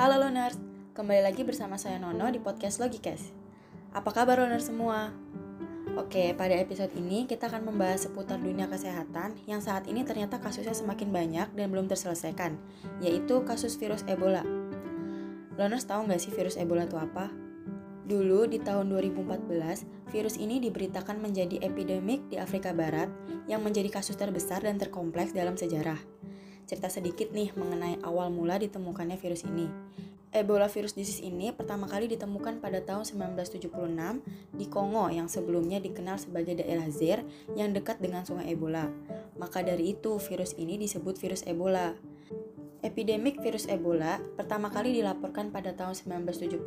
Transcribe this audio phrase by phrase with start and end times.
[0.00, 0.56] Halo loners,
[0.96, 3.36] kembali lagi bersama saya Nono di podcast Logikes.
[3.92, 5.12] Apa kabar loners semua?
[5.92, 10.72] Oke, pada episode ini kita akan membahas seputar dunia kesehatan yang saat ini ternyata kasusnya
[10.72, 12.56] semakin banyak dan belum terselesaikan,
[13.04, 14.40] yaitu kasus virus Ebola.
[15.60, 17.28] Loners tahu nggak sih virus Ebola itu apa?
[18.08, 19.84] Dulu di tahun 2014,
[20.16, 23.12] virus ini diberitakan menjadi epidemik di Afrika Barat
[23.52, 26.19] yang menjadi kasus terbesar dan terkompleks dalam sejarah.
[26.70, 29.66] Cerita sedikit nih mengenai awal mula ditemukannya virus ini.
[30.30, 33.74] Ebola virus disease ini pertama kali ditemukan pada tahun 1976
[34.54, 37.26] di Kongo yang sebelumnya dikenal sebagai daerah Zaire
[37.58, 38.86] yang dekat dengan sungai Ebola.
[39.34, 41.98] Maka dari itu virus ini disebut virus Ebola.
[42.80, 46.64] Epidemik virus Ebola pertama kali dilaporkan pada tahun 1976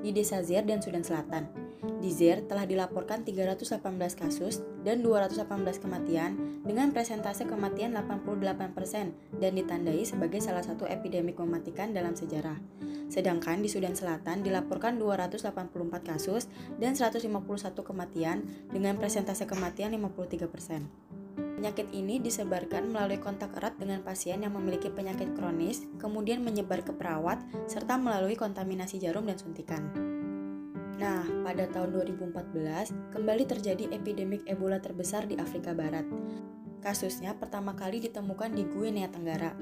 [0.00, 1.52] di desa Zaire dan Sudan Selatan.
[2.00, 3.84] Di Zaire telah dilaporkan 318
[4.16, 5.44] kasus dan 218
[5.76, 12.56] kematian dengan presentase kematian 88% dan ditandai sebagai salah satu epidemik mematikan dalam sejarah.
[13.12, 15.52] Sedangkan di Sudan Selatan dilaporkan 284
[16.00, 16.48] kasus
[16.80, 17.28] dan 151
[17.84, 18.40] kematian
[18.72, 21.05] dengan presentase kematian 53%.
[21.56, 26.92] Penyakit ini disebarkan melalui kontak erat dengan pasien yang memiliki penyakit kronis, kemudian menyebar ke
[26.92, 29.88] perawat, serta melalui kontaminasi jarum dan suntikan.
[31.00, 36.04] Nah, pada tahun 2014, kembali terjadi epidemik Ebola terbesar di Afrika Barat.
[36.84, 39.56] Kasusnya pertama kali ditemukan di Guinea Tenggara.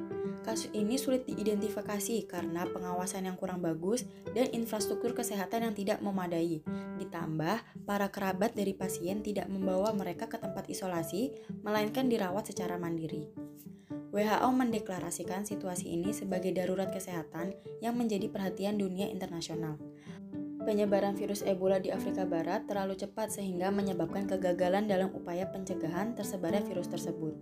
[0.45, 4.05] Kasus ini sulit diidentifikasi karena pengawasan yang kurang bagus
[4.37, 6.61] dan infrastruktur kesehatan yang tidak memadai.
[7.01, 11.33] Ditambah, para kerabat dari pasien tidak membawa mereka ke tempat isolasi,
[11.65, 13.33] melainkan dirawat secara mandiri.
[14.15, 17.51] WHO mendeklarasikan situasi ini sebagai darurat kesehatan
[17.83, 19.75] yang menjadi perhatian dunia internasional.
[20.65, 26.65] Penyebaran virus Ebola di Afrika Barat terlalu cepat sehingga menyebabkan kegagalan dalam upaya pencegahan tersebarnya
[26.65, 27.37] virus tersebut.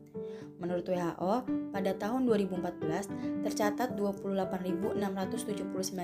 [0.59, 4.99] Menurut WHO, pada tahun 2014 tercatat 28.679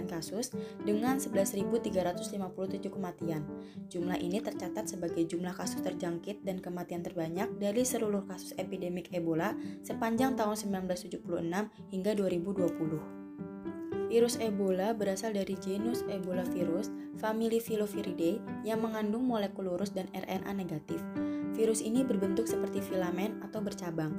[0.07, 0.55] kasus
[0.87, 3.43] dengan 11.357 kematian.
[3.91, 9.59] Jumlah ini tercatat sebagai jumlah kasus terjangkit dan kematian terbanyak dari seluruh kasus epidemik Ebola
[9.83, 11.23] sepanjang tahun 1976
[11.91, 13.18] hingga 2020.
[14.09, 16.89] Virus Ebola berasal dari genus Ebola virus,
[17.21, 20.97] famili Filoviridae yang mengandung molekul lurus dan RNA negatif.
[21.53, 24.17] Virus ini berbentuk seperti filamen atau bercabang.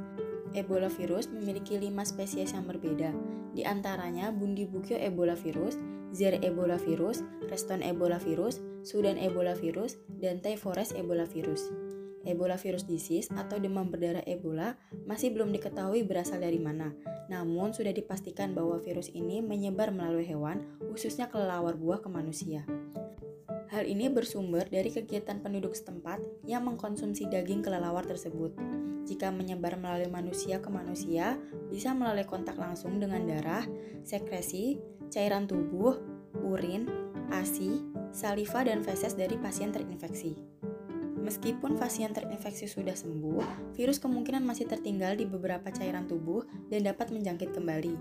[0.53, 3.09] Ebola virus memiliki lima spesies yang berbeda,
[3.57, 5.73] di antaranya Bundibugyo Ebola virus,
[6.13, 11.65] Zaire Ebola virus, Reston Ebola virus, Sudan Ebola virus, dan Thai Forest Ebola virus.
[12.27, 14.75] Ebola virus disease atau demam berdarah Ebola
[15.07, 16.91] masih belum diketahui berasal dari mana.
[17.31, 22.67] Namun sudah dipastikan bahwa virus ini menyebar melalui hewan, khususnya kelelawar buah ke manusia.
[23.69, 26.17] Hal ini bersumber dari kegiatan penduduk setempat
[26.49, 28.57] yang mengkonsumsi daging kelelawar tersebut.
[29.05, 31.37] Jika menyebar melalui manusia ke manusia,
[31.69, 33.65] bisa melalui kontak langsung dengan darah,
[34.01, 34.81] sekresi,
[35.13, 36.01] cairan tubuh,
[36.41, 36.89] urin,
[37.29, 40.58] ASI, saliva, dan feses dari pasien terinfeksi.
[41.19, 47.11] Meskipun pasien terinfeksi sudah sembuh, virus kemungkinan masih tertinggal di beberapa cairan tubuh dan dapat
[47.11, 47.95] menjangkit kembali.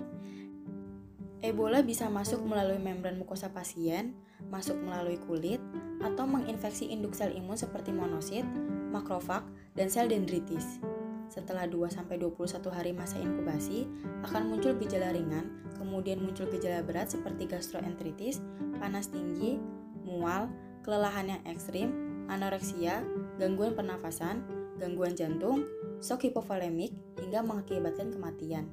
[1.39, 4.15] Ebola bisa masuk melalui membran mukosa pasien,
[4.51, 5.63] masuk melalui kulit,
[6.03, 8.43] atau menginfeksi induk sel imun seperti monosit,
[8.91, 9.47] makrofag,
[9.79, 10.83] dan sel dendritis.
[11.31, 12.35] Setelah 2-21
[12.75, 13.87] hari masa inkubasi,
[14.27, 18.43] akan muncul gejala ringan, kemudian muncul gejala berat seperti gastroenteritis,
[18.83, 19.63] panas tinggi,
[20.03, 20.51] mual,
[20.83, 23.03] kelelahan yang ekstrim, anoreksia,
[23.41, 24.45] gangguan pernafasan,
[24.79, 25.67] gangguan jantung,
[25.99, 28.69] shock hipovolemik, hingga mengakibatkan kematian.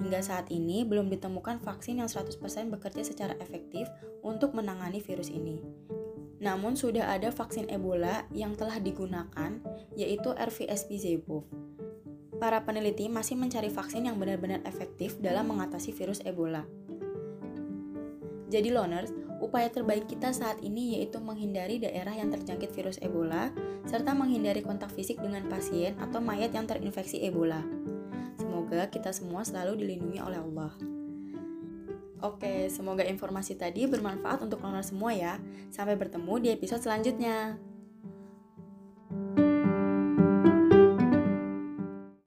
[0.00, 2.40] Hingga saat ini belum ditemukan vaksin yang 100%
[2.72, 3.84] bekerja secara efektif
[4.24, 5.60] untuk menangani virus ini.
[6.40, 9.60] Namun sudah ada vaksin Ebola yang telah digunakan
[9.92, 11.44] yaitu RVSP-Zepo.
[12.40, 16.64] Para peneliti masih mencari vaksin yang benar-benar efektif dalam mengatasi virus Ebola.
[18.50, 23.48] Jadi loners, Upaya terbaik kita saat ini yaitu menghindari daerah yang terjangkit virus Ebola,
[23.88, 27.64] serta menghindari kontak fisik dengan pasien atau mayat yang terinfeksi Ebola.
[28.36, 30.72] Semoga kita semua selalu dilindungi oleh Allah.
[32.20, 35.40] Oke, semoga informasi tadi bermanfaat untuk owner semua ya.
[35.72, 37.56] Sampai bertemu di episode selanjutnya.